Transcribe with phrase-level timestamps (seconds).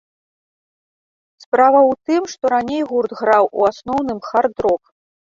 [1.43, 4.83] Справа ў тым, што раней гурт граў у асноўным хард-рок.